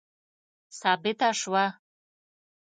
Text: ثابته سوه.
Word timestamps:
ثابته 0.79 1.29
سوه. 1.41 1.65